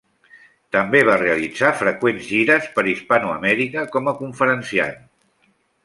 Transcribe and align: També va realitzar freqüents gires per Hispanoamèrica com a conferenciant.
També 0.75 1.01
va 1.09 1.17
realitzar 1.23 1.69
freqüents 1.83 2.25
gires 2.31 2.67
per 2.79 2.87
Hispanoamèrica 2.95 3.87
com 3.97 4.13
a 4.15 4.19
conferenciant. 4.27 5.03